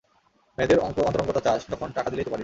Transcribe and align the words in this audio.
মেয়েদের 0.57 0.79
অন্তরঙ্গতা 0.79 1.41
চাস 1.41 1.61
যখন 1.71 1.89
টাকা 1.91 2.09
দিলেই 2.09 2.25
তো 2.25 2.31
পারিস? 2.31 2.39